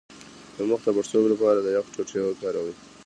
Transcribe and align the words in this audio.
د 0.57 0.57
مخ 0.69 0.81
د 0.83 0.87
پړسوب 0.95 1.23
لپاره 1.31 1.59
د 1.61 1.67
یخ 1.75 1.85
ټوټې 1.93 2.19
وکاروئ 2.23 2.73